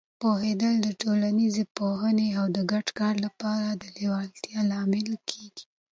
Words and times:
پوهېدل 0.21 0.75
د 0.83 0.89
ټولنیزې 1.01 1.63
پوهې 1.77 2.27
او 2.39 2.45
د 2.55 2.59
ګډ 2.71 2.87
کار 2.99 3.15
لپاره 3.25 3.67
د 3.71 3.83
لیوالتیا 3.95 4.59
لامل 4.71 5.09
کېږي. 5.29 5.63